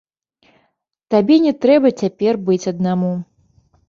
[1.15, 3.11] Табе не трэба цяпер быць аднаму.